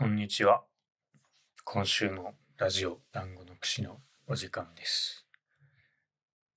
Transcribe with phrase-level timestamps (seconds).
[0.00, 0.62] こんにちは。
[1.62, 5.26] 今週のラジオ団子の串のお時間です。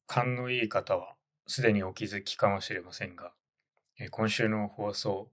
[0.08, 3.34] 勘のいい方はすでにお気づきかもしれませんが、
[4.00, 5.28] え今週の放送、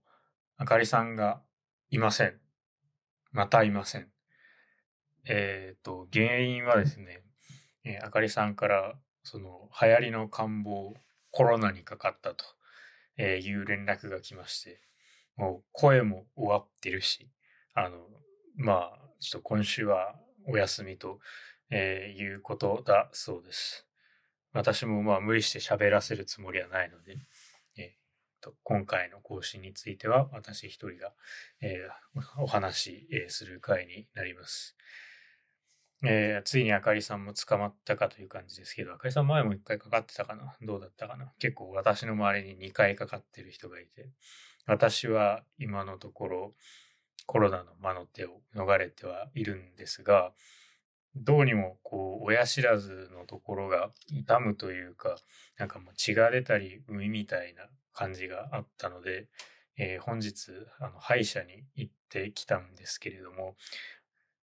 [0.56, 1.40] あかりさんが
[1.90, 2.34] いません。
[3.30, 4.08] またいません。
[5.24, 7.22] えっ、と、原因はですね、
[7.84, 10.94] えあかりさんからその流行りの感冒、
[11.30, 12.44] コロナにかかったと
[13.18, 14.80] えいう連絡が来まして、
[15.36, 17.30] もう声も終わってるし、
[17.74, 17.98] あの、
[18.56, 20.14] まあ、ちょっと今週は
[20.46, 21.18] お休みと、
[21.70, 23.86] えーいうことだそうです。
[24.52, 27.16] 私もまあ無理して喋らせるつもりはないので、
[27.76, 31.12] えーと今回の更新については私一人が、
[31.60, 34.76] えーお話し、えーする回になります。
[36.02, 40.56] えーついにあかりさんも捕まったかという感じですけど、あかりさん前も一回かかってたかな？
[40.62, 41.32] どうだったかな？
[41.38, 44.10] 結構私の周りに2回かかってる人がいて、
[44.66, 46.54] 私は今のところ
[47.26, 50.32] コロナの魔の手を逃れてはいるんですが、
[51.16, 55.16] どうにもこう親知らずのところが痛むというか、
[55.58, 59.28] なんかもう血が出たり海みたいな感じがあったので、
[59.76, 63.56] えー本日あの歯医者に行ってきたんですけれども、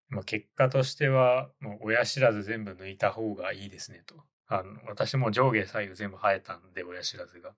[0.08, 4.24] まあ、結果としてはもう親知らず全部抜いた方がいいですねと。
[4.46, 7.54] あの私も上下左右全部生えたんで親知らずが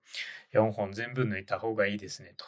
[0.53, 2.45] 4本全部抜いた方がいいですねと。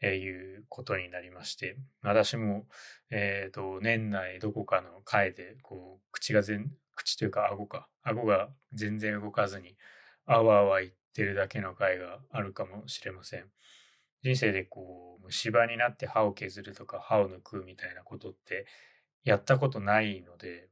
[0.00, 2.66] えーいうことになりまして、私も、
[3.10, 9.76] えーと、年内どこかの回で、こう、口が全、口というか顎か、顎が全然動かずに、
[10.26, 13.46] あわあわ言ってるだけの回があるかもしれません。
[14.22, 18.66] 人生でこう、虫歯になって歯を削るとか歯を抜くみたいなことって
[19.22, 20.68] やったことないので、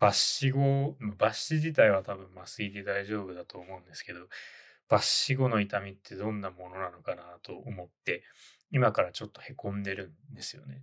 [0.00, 4.20] 抜歯後、抜歯自体は多分麻酔で大丈夫だと思うんですけど、
[4.88, 8.24] 抜歯後の痛みってどんなものなのかなと思って、
[8.70, 10.82] 今からちょっとへこんでるんですよね。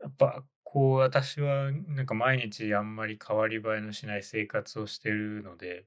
[0.00, 5.84] やっぱこう私はなんか毎日あんまり変わり映えのしない生活をしてるので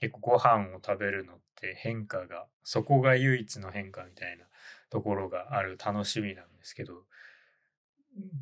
[0.00, 4.44] 結構ご飯を食べるのって変化がそこが唯一の変化みたいな
[4.90, 7.04] ところがある楽しみなんですけど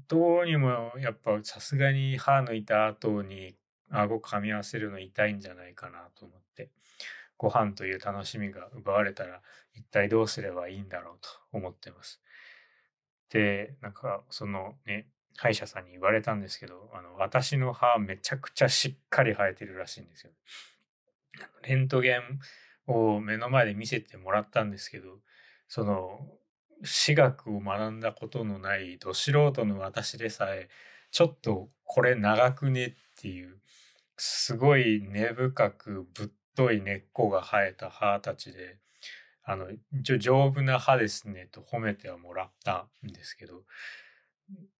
[0.08, 3.54] どうにもやっぱさすがに歯抜いた後に
[3.91, 6.70] 顎噛み合わせるの痛いんじゃないかなと思って
[7.37, 9.41] ご飯という楽しみが奪われたら
[9.75, 12.21] 一体どうすればいいんだろうと思ってます。
[13.31, 20.33] で、なんかそのね、歯医者さんに言われたんですけど、あの私の歯めちゃくちゃしっかり生えてるらしいんですよ。
[21.62, 22.22] レントゲン
[22.87, 25.19] を目の前で見せてもらったんですけど、
[25.69, 26.21] その
[26.83, 30.69] 私学を学んだことのないど素人の私でさえ、
[31.11, 33.59] ちょっとこれ長くねっていう、
[34.16, 38.78] すごい根深くぶっとい根っこが生えた歯たちで、
[39.44, 39.69] あの、
[40.00, 43.62] 一応丈夫な歯ですねと褒めてはもらったんですけど、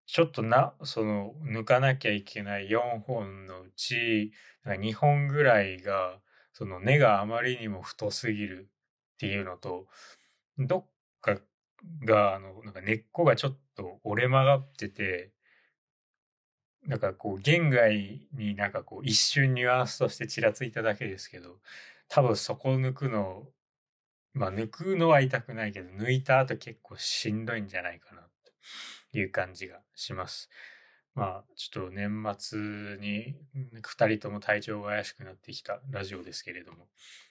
[0.07, 4.33] ちょっとな、その、抜かなきゃいけない4本のうち、
[4.65, 6.21] 2本ぐらいが、
[6.53, 8.69] その根があまりにも太すぎる
[9.15, 9.87] っていうのと、
[10.59, 10.87] どっ
[11.21, 11.41] か
[12.05, 15.33] が、あの、なんか根っこがちょっと折れ曲がってて、
[16.87, 21.59] なんかこう、弦外になんかこう、一瞬ニュアンスとしてちらついただけですけど、
[22.09, 23.49] 多分そこを抜くの、
[24.35, 28.23] まあ抜くのは痛くないけど、抜いた後結構しんどいんじゃないかな
[29.13, 30.51] という感じがします。
[31.15, 33.37] まあちょっと年末に
[33.83, 36.89] 二人とも体調が怪しくなってきたラジオですけれども、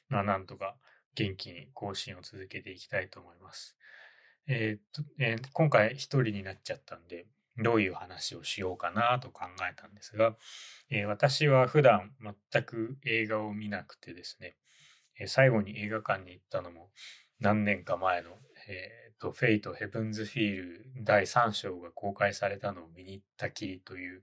[0.10, 0.76] まあなんとか
[1.16, 3.78] 元気に更新を続けていきたいと思います。
[4.48, 7.28] えーっと、えー今回一人になっちゃったんで、
[7.58, 10.36] どういう話をしようかなと考えたんですが、
[10.90, 12.12] えー私は普段
[12.52, 14.56] 全く映画を見なくてですね、
[15.20, 16.90] えー最後に映画館に行ったのも
[17.40, 18.30] 何年か前の、
[18.68, 24.22] えーと、 Fate Heaven's Feel 第3章が公開されたのを見に行ったきりという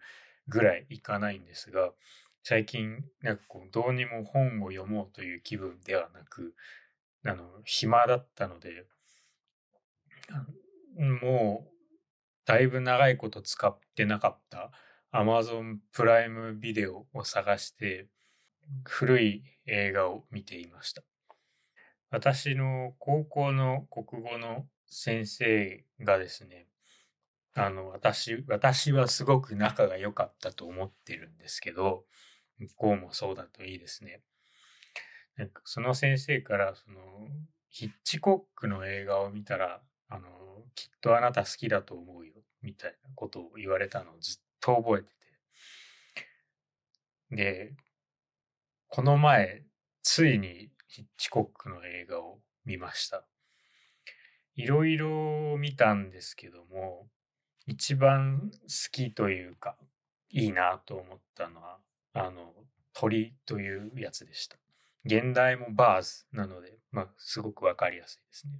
[0.48, 1.92] ぐらい行かないんですが、
[2.42, 6.54] 最近、なんかこう、どうにも本を読もうという気分ではなく、
[7.26, 8.86] あの、暇だったので、
[10.96, 11.69] もう、
[12.50, 14.72] だいぶ長いこと使ってなかった
[15.12, 18.08] Amazon プライムビデオを探して、
[18.82, 21.04] 古い映画を見ていました。
[22.10, 26.66] 私の高校の国語の先生がですね、
[27.54, 32.02] あの、私、私はすごく仲が良かったと思ってるんですけど、
[32.58, 34.22] 向こうもそうだといいですね。
[35.36, 37.28] なんかその先生から、その、
[37.68, 40.28] ヒッチコックの映画を見たら、あの、
[40.74, 45.08] きっとあなた好きだと思うよ、みたいなことを言われたのをずっと覚えて
[47.30, 47.36] て。
[47.36, 47.74] で、
[48.88, 49.64] この前、
[50.02, 53.24] ついにヒッチコックの映画を見ました。
[54.56, 57.08] いろいろ見たんですけども、
[57.66, 59.76] 一番好きというか、
[60.28, 61.78] いいなと思ったのは、
[62.12, 62.52] あの、
[62.92, 64.56] 鳥というやつでした。
[65.04, 68.52] 現代もバーズなので、まあ、すごくわかりやすいですね。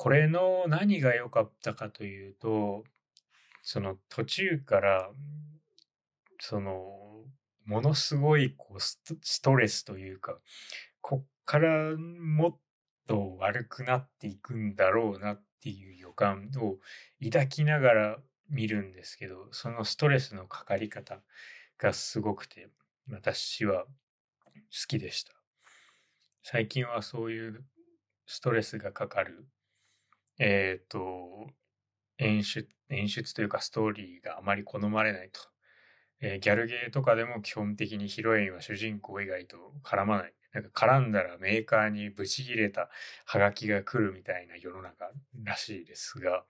[0.00, 2.84] これの何が良かったかというと、
[3.62, 5.10] その途中から、
[6.38, 7.24] その、
[7.64, 10.38] ものすごいこうストレスというか、
[11.00, 12.56] こっからもっ
[13.08, 16.76] と悪くなっていくんだろうなっていう予感を
[17.20, 18.18] 抱きながら
[18.48, 21.18] 見るんですけど、そのストレスのかかり方
[21.76, 22.68] がすごくて、
[23.10, 23.90] 私は好
[24.86, 25.32] きでした。
[26.44, 27.64] 最近はそういう
[28.26, 29.48] ストレスがかかる、
[30.38, 31.48] えっ、ー、と、
[32.18, 35.40] 演出、演出というかストーリーがあまり好まれないと。
[36.20, 40.34] えー、ギャルゲーとかでも基本的にヒロインは主人公以外と絡まない。
[40.52, 42.88] なんか絡んだらメーカーにブチ切れた
[43.26, 45.10] ハガキが来るみたいな世の中
[45.44, 46.44] らしいですが、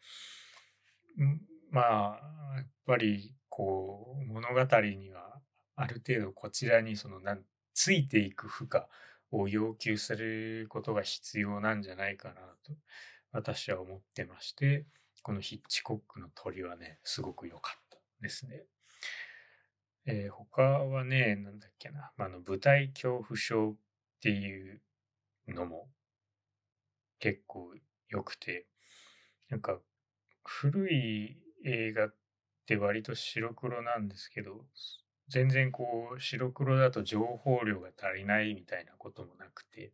[1.70, 5.40] まあ、やっぱりこう物語には
[5.74, 7.42] ある程度こちらにそのなん
[7.74, 8.82] ついていく負荷
[9.32, 12.72] を要求することが必要なんじゃないかなと
[13.32, 14.86] 私は思ってまして、
[15.22, 18.64] このヒッチコックの鳥はね、すごく良かったですね。
[20.06, 23.74] えー、他はね、なんだっけな、あの舞台恐怖症っ
[24.22, 24.80] ていう
[25.48, 25.88] のも
[27.18, 27.74] 結構
[28.08, 28.66] 良くて、
[29.50, 29.78] なんか
[30.44, 32.14] 古い映画っ
[32.66, 34.64] て割と白黒なんですけど、
[35.28, 39.92] 全然こう白黒だと情報量が足りないみたいなこともなくて、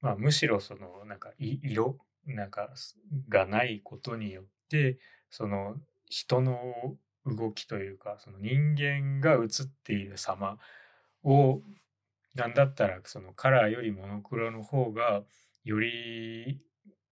[0.00, 2.70] まあむしろそのなんか色なんか
[3.28, 4.98] がないことによって、
[5.30, 5.76] その
[6.08, 6.58] 人の
[7.26, 10.58] 動きというか、その人間が映っている様
[11.22, 11.60] を
[12.34, 15.22] なんだったらそのカラーよりモノクロの方が
[15.64, 16.60] より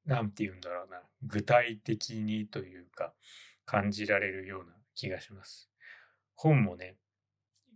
[0.07, 3.13] なんて言うんだろうな具体的にというか
[3.67, 5.69] 感じられるような気がします。
[6.35, 6.97] 本もね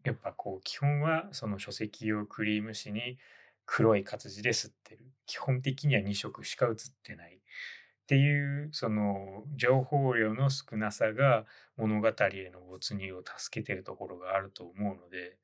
[0.05, 3.19] やっぱこう基本はその書籍用クリーム紙に
[3.75, 5.11] 黒い活字で吸ってる。
[5.25, 7.37] 基本的には2色しか写ってない。
[7.37, 11.47] っていうその情報量の少なさが
[11.79, 15.39] 物語への没入を助けてるところがあると思うので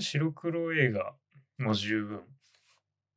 [0.00, 1.14] 白黒映画
[1.58, 2.22] も十分、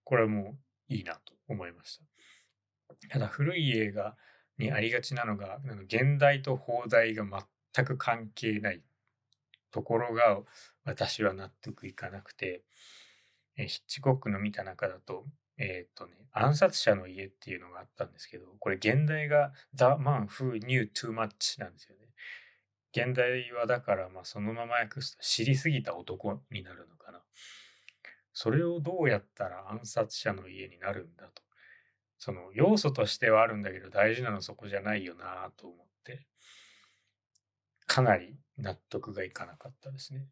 [0.03, 0.55] これはも
[0.89, 2.95] ういいなと思いました。
[3.09, 4.15] ただ古い映画
[4.59, 7.25] にありがちなのが、現代と放題が
[7.73, 8.83] 全く関係ない
[9.71, 10.41] ところが
[10.85, 12.61] 私は納得いかなくて、
[13.65, 15.25] ヒッチコックの見た中だと、
[15.57, 22.07] えっ、とね、暗殺者の家っていうのがあったんですけど、これ現代が The Man Who Knew Too Much なんですよね。
[22.91, 27.21] 現代はだからまあそのまま訳すと知りすぎた男になるのかな。
[28.33, 31.41] それをどうやったら暗殺者の家になるんだと。
[32.19, 36.25] その要素としてはあるんだけど大事なのそこじゃないよなと思って、
[37.85, 40.27] かなり納得がいかなかったですね。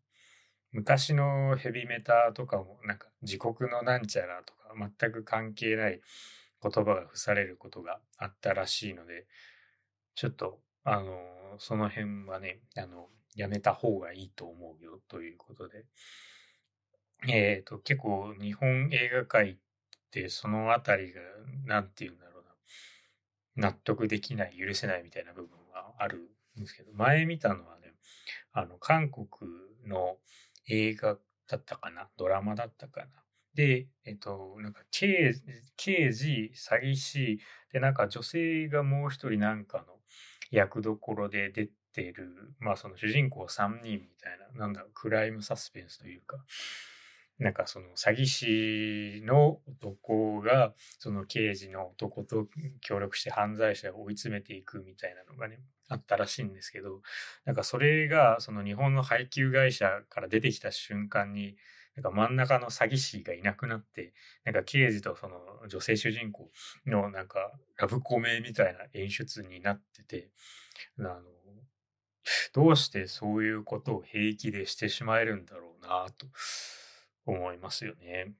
[0.75, 6.01] 昔のヘビメタとかもなんか自国のなんちゃらとか全く関係ない
[6.61, 9.25] 言葉が付されることがあったらしいので、
[10.15, 11.17] ちょっとあの、
[11.59, 15.85] その辺はね、あの、やめた方がいいと思うよということで、
[17.29, 19.57] えっ、ー、と、結構日本映画界っ
[20.11, 21.21] てそのあたりが、
[21.65, 26.29] なんて言うんだろうな、納得できない、許せないみたいな部分はある
[26.59, 27.93] んですけど、前見たのはね、
[28.51, 29.27] あの、韓国
[29.87, 30.17] の
[30.67, 31.17] 映画
[31.47, 33.07] だったかな、ドラマだったかな？
[33.53, 35.33] で、えっと、なんか刑、
[35.77, 37.39] 刑事、詐欺師、
[37.71, 39.99] で、なんか女性がもう一人なんかの
[40.51, 46.37] 役どころで出てる、まあその主人公3人みたいな、なんだろう、クライムサスペンスというか、
[47.37, 52.47] なんかその詐欺師の男がその刑事の男と
[52.81, 57.01] 協力して犯罪者を追い詰めていくみたいなのがね、あったらしいんですけど、
[57.45, 61.57] なんかそれがその日本の配給会社から出てきた瞬間に、
[61.95, 64.13] なんか真ん中の詐欺師がいなくなって、
[64.45, 65.37] なんか刑事とその
[65.67, 66.49] 女性主人公
[66.85, 70.29] のなんかラブコメみたいな演出になってて、
[70.99, 71.21] あの、
[72.53, 76.27] どうしてそういうことを平気でしてしまえるんだろうなと。
[77.25, 78.33] 思いますよね。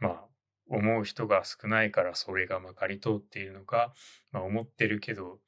[0.00, 0.24] まあ、
[0.68, 3.94] 思う人が少ないからそれがまかり通っているのか、
[4.32, 5.38] まあ、思ってるけど、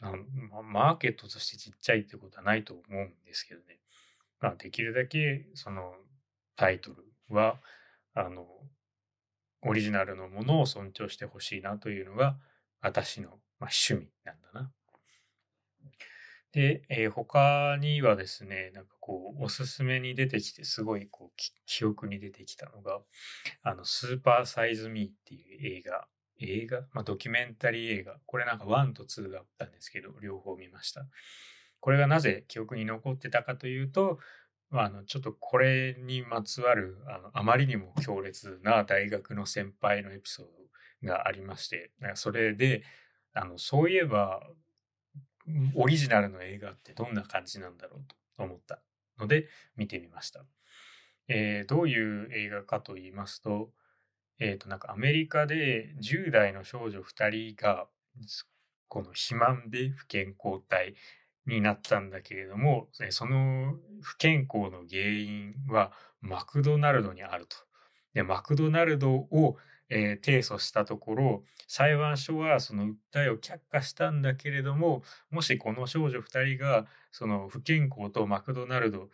[0.00, 0.12] ま
[0.58, 3.80] あ、マーケットとしてちっちゃいってことはないと思うんですけどね。
[4.40, 5.94] まあ、できるだけその
[6.56, 7.04] タイトル
[7.34, 7.60] は
[8.14, 8.46] あの
[9.62, 12.36] オリジナルのものを尊重してほしいなというのが
[12.80, 14.72] 私の、まあ、趣味なんだな。
[16.52, 23.00] で、えー、他にはですね、なんかこう、おすすめに出てきて、すごいこう記憶に出てきたのが、
[23.62, 26.06] あの、スーパーサイズミーっていう映画、
[26.40, 28.16] 映画、まあ、ドキュメンタリー映画。
[28.24, 31.06] これなんか1と2があったんですけど、両方見ました。
[31.80, 34.18] これがなぜ記憶に残ってたかというと、
[34.70, 40.46] まあ、あのちょっとこれにまつわるあのあまりにも強烈な大学の先輩のエピソー
[41.06, 42.82] ドがありましてそれで
[43.32, 44.42] あのそういえば
[45.74, 48.04] オリジナルの映画ってどんな感じなんだろう
[48.36, 48.80] と思った
[49.18, 50.44] ので見てみました。
[51.28, 53.70] えー、どういう映画かと言いますと、
[54.38, 57.86] えっ、ー、と、なんかアメリカで10代の少女2人が、
[58.88, 60.94] この肥満で不健康体
[61.46, 67.56] になったんだけれども、その不健康の原因はマクドナルドにあると。
[68.14, 69.56] で、マクドナルドを、
[69.90, 79.08] えー、提訴したところ、裁判所はその訴えを却下したんだけれども、もしこの少女2人がその不健康とマクドナルド、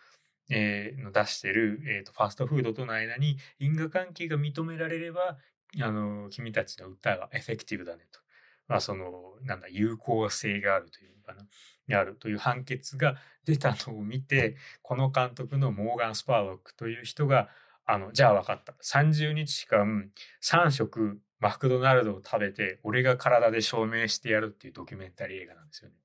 [0.50, 5.38] の出してる、えーと、ファストフードとの間に因果関係が認められれば、
[5.80, 8.20] あの、君たちの訴えはエフェクティブだねと。
[8.68, 11.46] まあ、その、なんだ、有効性があるというかな。
[11.92, 17.48] あるという判決が出たのを見て、この監督のモーガン・スパーロックという人が、
[17.86, 18.74] あの、じゃあ分かった。
[18.82, 20.10] 30日間、
[20.42, 25.96] 3食マクドナルドを食べて、俺が体で証明してやるっていうドキュメンタリー映画なんですよね。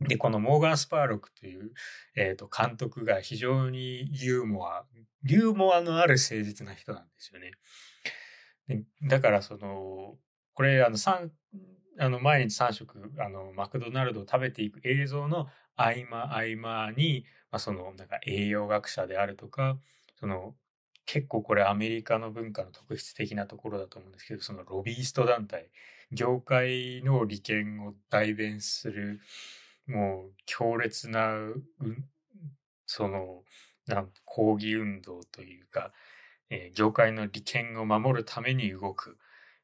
[0.00, 1.72] で、このモーガン・スパーロックという、
[2.16, 4.84] えー、と監督が非常にユーモア、
[5.22, 7.52] ユーモアのある誠実な人なんですよね。
[9.02, 10.16] だからその、
[10.54, 11.30] これあの3、
[12.00, 19.78] あの毎日3食あのマクドナルドを食べていく映像の合間合間に、まあ、そのなんか栄養学者であるとか、
[20.16, 20.54] その
[21.06, 25.70] 結構これアメリカの文化の特質的なところだと思うんですけど、そのロビースト団体、
[26.12, 29.20] 業界の利権を代弁する、
[29.86, 31.36] もう強烈な、
[32.86, 33.42] その、
[33.86, 35.92] なん抗議運動というか、
[36.50, 39.18] えー、業界の利権を守るために動く、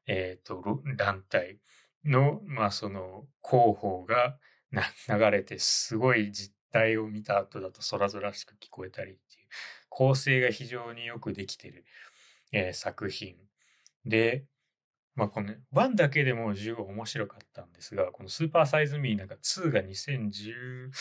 [0.07, 1.57] え、ー、と、団体
[2.05, 4.37] の、まあその、広報が
[5.07, 9.17] 流れて、すごい実態を見た後だと空々しく聞こえたり、
[9.91, 11.83] 構成が非常によくできてる、
[12.53, 13.35] えー、作品。
[14.05, 14.45] で、
[15.15, 20.91] まあこの1だけでも十分面白かったんですが、このスーパーサイズミーなんか2が2010、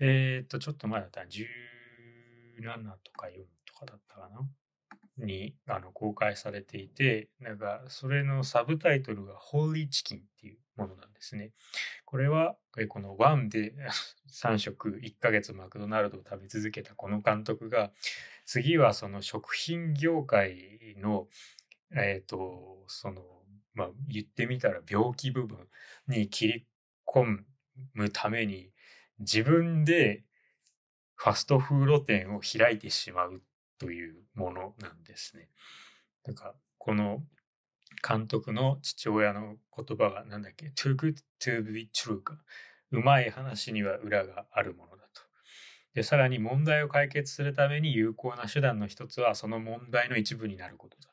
[0.00, 1.32] えっ、と、ちょっと前だったら17
[3.02, 11.52] とか4とかだったかなにあの公開されていて、なんかそれのサブタイトルがホーリーチキンっていうものなんですね。
[12.04, 12.56] これは
[12.88, 13.74] この1で
[14.32, 17.92] 3食1ヶ月マクドナルドを食べ続けたこの監督が
[18.44, 21.28] 次はその食品業界の
[21.96, 23.22] えっ、ー、と、その、
[23.74, 25.58] まあ、言ってみたら病気部分
[26.08, 26.66] に切り
[27.06, 27.38] 込
[27.94, 28.70] むために、
[29.18, 30.24] 自分で
[31.14, 33.42] ファストフード店を開いてしまう
[33.78, 35.48] というものなんですね。
[36.24, 37.22] だか、この
[38.06, 42.38] 監督の父親の言葉がなんだっけ too good to be true か。
[42.90, 45.22] うまい話には裏があるものだと。
[45.94, 51.08] で、さらに問題を解決するために有効な手段の一つはその問題の一部になることだ。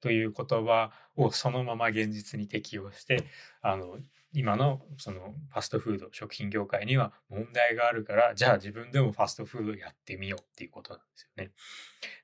[0.00, 3.24] という言葉をそのまま現実に適用して
[3.62, 3.98] あの
[4.32, 11.50] 今のそのファストフード食品業界には問題があるからじゃあ自分でもファストフードやってみようっていうことなんですよね。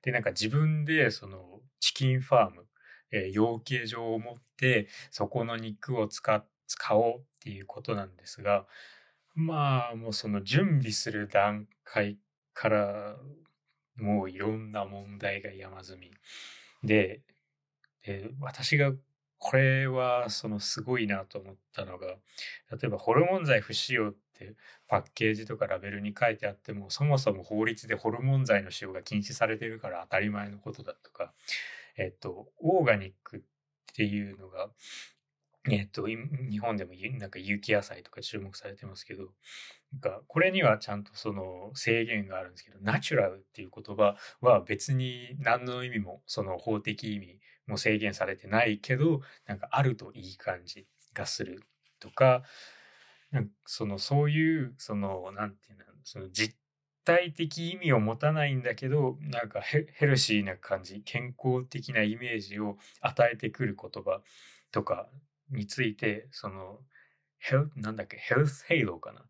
[0.02, 2.66] でなんか自分でそのチキンファーム、
[3.12, 8.66] えー、養鶏場を持ってそこの肉を使使おうっていうことなんですが
[9.34, 12.18] まあもうその準備する段階
[12.54, 13.16] から
[13.96, 16.10] もういろんな問題が山積み。
[16.82, 17.20] で
[18.02, 18.92] で、私が
[19.38, 22.16] これはそのすごいなと思ったのが、例
[22.84, 24.54] えばホルモン剤不使用って
[24.88, 31.32] パッケージとかラベルに書いてあっても、そもそも法律でホルモン剤の使用が禁止されてるから当たり前のことだとか、
[31.96, 33.40] えっと、オーガニックっ
[33.94, 34.70] ていうのが、
[35.70, 39.28] えっと、日本でもなんか有機野菜とか注目されてますけど、
[39.92, 51.62] なんかこれにはちゃんとその制限があるんですけど、ナチュラルっていう言葉は別に何の意味もその法的意味も制限されてないけどなんかあるといい感じがする
[52.00, 52.42] とか
[53.30, 56.56] なんかそのそういうそのなんていうのその実
[57.04, 64.20] 体的意味を持たないんだけどなんかヘルシーな感じ健康的なイメージを与えてくる言葉
[64.70, 65.08] とか
[65.50, 66.78] についてその
[67.38, 69.22] ヘルなんだっけヘルスヘイローかな？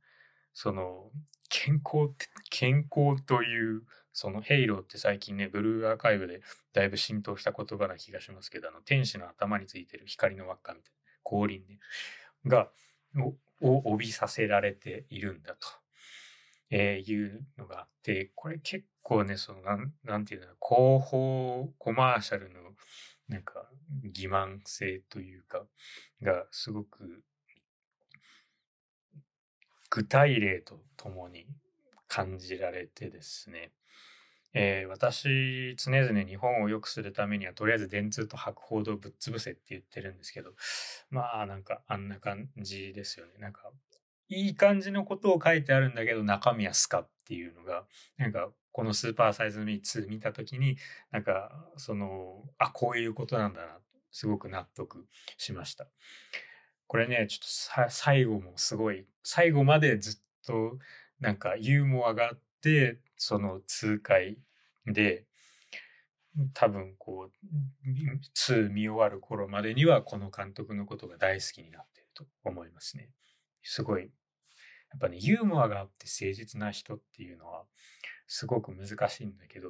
[0.55, 1.11] その
[1.49, 2.15] 健康
[2.51, 6.43] 健康というそのヘイローって最近ね、ブルーアーカイブで
[6.75, 11.79] だいぶ浸透した言葉な気がしますけど、あの、天使の頭についてる光の輪っかみたいな、降臨ね、
[12.45, 12.69] が、
[13.63, 15.67] を帯びさせられているんだと、
[16.75, 22.61] えー、いうのがあって、これ結構ね、その、なん、なんていうの、広報コマーシャルの
[23.29, 23.67] なんか
[24.05, 25.67] 欺瞞性というか、
[26.23, 27.23] がすごく
[29.91, 31.47] 具体例とともに
[32.09, 33.73] 感じられてですね、
[34.55, 40.53] えー、私、常々日本を良くするためには、とりあえず電通と博報堂ぶっ潰せって言ってるんですけど、
[41.11, 43.33] まあ、なんか、あんな感じですよね。
[43.39, 43.71] なんか、
[44.33, 47.85] いい感じのことを書いてあるんだけど、中身はスカっていうのが、
[48.17, 50.79] なんか、このスーパーサイズミー2見たときに、
[51.11, 53.79] なんか、その、あ、こういうことなんだな、
[54.11, 55.87] すごく納得しました。
[56.87, 60.79] これね、ちょっと最後もすごい、最後までずっと、
[61.21, 64.39] なんかユーモアがあって、その痛快
[64.87, 65.27] で、
[66.55, 73.11] 多分こう、2見終わる頃までにはこの監督のことが大好きになってると思いますね。
[73.63, 74.11] すごい、
[74.93, 77.65] やっぱね、ユーモアがあって誠実な人っていうのは
[78.27, 79.69] すごく難しいんだけど、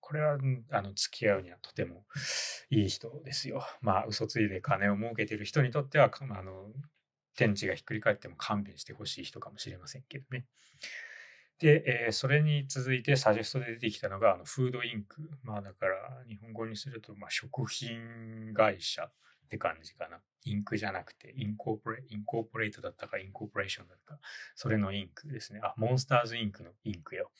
[0.00, 0.38] これは、
[0.70, 2.04] あの、付き合うにはとても
[2.70, 3.62] いい人ですよ。
[3.80, 6.72] まあ、嘘ついで金を儲けてる人にとっては、あの、
[7.36, 10.46] 天地がひっくり返っても勘弁してほしい人かもしれませんけどね。
[11.60, 15.30] で、えー、それに続いてサジェストで出てきたのが、あの、フードインク。
[15.42, 19.12] まあ、だから、日本語にすると、まあ、食品会社っ
[19.50, 20.20] て感じかな。
[20.44, 24.20] インクじゃなくて、インコーポレインコーポレートだったか、インコーポレーションだったか、
[24.54, 25.60] それのインクですね。
[25.62, 27.30] あ、モンスターズインクのインクよ。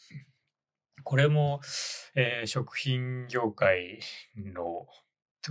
[1.03, 1.61] これも、
[2.15, 4.01] えー、食品業界
[4.37, 4.87] の、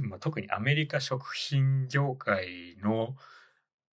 [0.01, 3.15] まあ、特にアメリカ食品業界の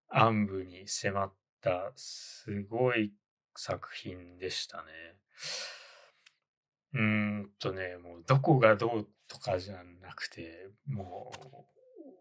[0.09, 3.13] 暗部に迫ったすごい
[3.57, 4.85] 作品でしたね。
[6.95, 11.33] うんとね、もうどこがどうとかじゃなくて、も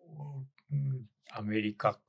[0.10, 0.76] う、
[1.32, 2.00] アメリカ、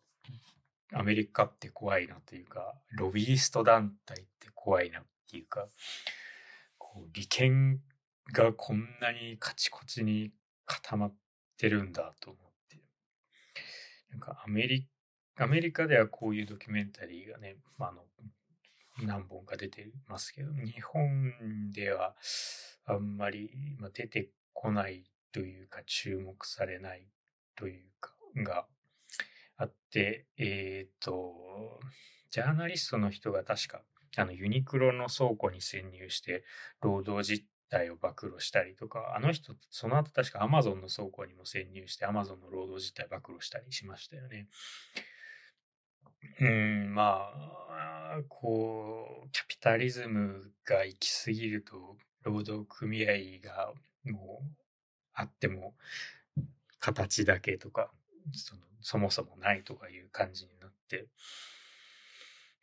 [0.93, 5.69] アメリカって怖いなというか、ロビースト団体って怖いなっていうか、
[6.79, 7.81] こう利権
[8.33, 10.33] がこんなにカチコチに
[10.65, 11.15] 固まっ
[11.57, 12.81] てるんだと思って。
[14.11, 14.89] なんかアメリ
[15.39, 18.03] アメリカではこういうドキュメンタリーがね、まあ、あの
[19.03, 22.15] 何本か出てますけど、日本では
[22.87, 23.51] あんまり
[23.93, 27.07] 出てこないというか注目されない
[27.57, 28.67] というかが
[29.59, 31.81] あって、えっ、ー、と、
[32.31, 33.83] ジャーナリストの人が確か
[34.17, 36.45] あのユニクロの倉庫に潜入して
[36.81, 44.49] 労働実態を暴露したりとか、あの人、その後確かアマゾンの倉庫にも潜入してアマゾンの労働実態暴露したりしましたよね。
[46.41, 53.73] うん、まあ、こう、キャピタリズムが行き過ぎると、労働組合が
[54.05, 54.47] もう
[55.15, 55.75] あっても
[56.81, 57.91] 形だけとか、
[58.33, 61.07] そのそもそもないとかいう感じになって、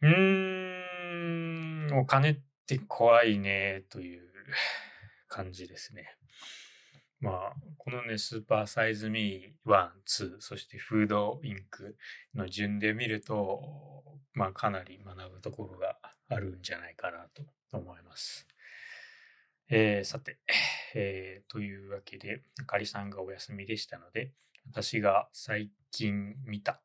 [0.02, 4.30] うーん、お金って怖いねという
[5.28, 6.16] 感じですね。
[7.24, 11.96] まあ、このね、スーパーサイズミー1、2、そしてフードインク
[12.36, 15.96] の順で見ると、まあ、かなり学ぶところが
[16.28, 18.46] あるんじゃないかなと思います。
[19.70, 20.38] えー、さて、
[20.96, 24.34] えー、というわけで、あかりさんがお休みでしたので、
[24.70, 26.82] 私が最近見た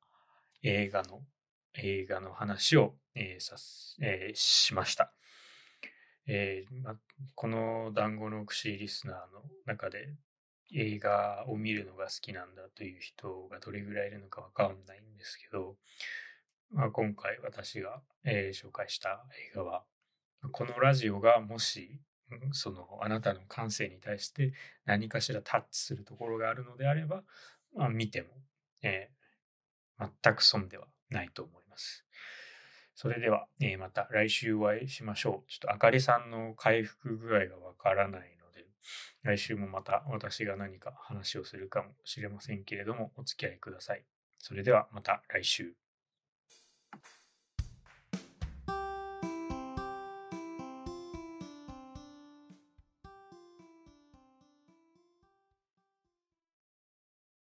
[0.63, 1.23] 映画の、
[1.75, 3.57] 映画の話を、えーさ
[4.01, 5.13] えー、しました。
[6.29, 6.95] えーま、
[7.35, 10.15] この団子の串リスナーの中で
[10.73, 15.77] 映画を見るのが好きなんだという人がどれぐらいいるのかわかんないんですけど、
[16.73, 19.85] まあ、今回私が、えー、紹介した映画は、
[20.53, 22.01] このラジオがもし、
[22.53, 24.53] そのあなたの感性に対して
[24.85, 27.23] 何かしらタッチするところがあるのであれば、
[27.75, 28.29] まあ、見ても、
[28.83, 32.05] えー、全く損ではないと思います。
[32.95, 35.51] それでは、えー、また来週お会いしましょう。
[35.51, 38.38] ちょっとあかりさんの回復具合がわからない
[39.23, 44.05] 来週もまた私が何か話をするかもしれませんけれども、お付き合いください。
[44.39, 45.88] それではまた来週。